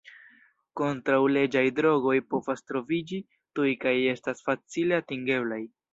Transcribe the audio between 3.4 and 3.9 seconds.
tuj